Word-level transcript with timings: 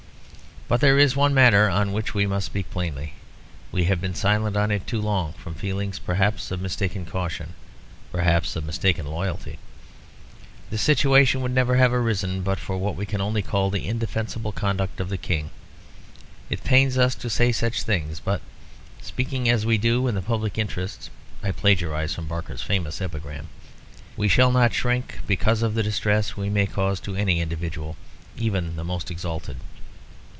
But 0.67 0.79
there 0.79 0.97
is 0.97 1.17
one 1.17 1.33
matter 1.33 1.67
on 1.69 1.91
which 1.91 2.13
we 2.13 2.25
must 2.25 2.45
speak 2.45 2.71
plainly. 2.71 3.11
We 3.73 3.83
have 3.85 3.99
been 3.99 4.15
silent 4.15 4.55
on 4.55 4.71
it 4.71 4.87
too 4.87 5.01
long, 5.01 5.33
from 5.33 5.53
feelings, 5.53 5.99
perhaps 5.99 6.49
of 6.49 6.61
mistaken 6.61 7.05
caution, 7.05 7.55
perhaps 8.09 8.55
of 8.55 8.63
mistaken 8.63 9.05
loyalty. 9.05 9.59
This 10.69 10.81
situation 10.81 11.41
would 11.41 11.51
never 11.51 11.75
have 11.75 11.91
arisen 11.91 12.41
but 12.41 12.57
for 12.57 12.77
what 12.77 12.95
we 12.95 13.05
can 13.05 13.19
only 13.19 13.41
call 13.41 13.69
the 13.69 13.85
indefensible 13.85 14.53
conduct 14.53 15.01
of 15.01 15.09
the 15.09 15.17
King. 15.17 15.49
It 16.49 16.63
pains 16.63 16.97
us 16.97 17.15
to 17.15 17.29
say 17.29 17.51
such 17.51 17.83
things, 17.83 18.21
but, 18.21 18.41
speaking 19.01 19.49
as 19.49 19.65
we 19.65 19.77
do 19.77 20.07
in 20.07 20.15
the 20.15 20.21
public 20.21 20.57
interests 20.57 21.09
(I 21.43 21.51
plagiarise 21.51 22.15
from 22.15 22.27
Barker's 22.29 22.61
famous 22.63 23.01
epigram), 23.01 23.49
we 24.15 24.29
shall 24.29 24.51
not 24.53 24.73
shrink 24.73 25.19
because 25.27 25.63
of 25.63 25.73
the 25.73 25.83
distress 25.83 26.37
we 26.37 26.49
may 26.49 26.65
cause 26.65 27.01
to 27.01 27.17
any 27.17 27.41
individual, 27.41 27.97
even 28.37 28.77
the 28.77 28.85
most 28.85 29.11
exalted. 29.11 29.57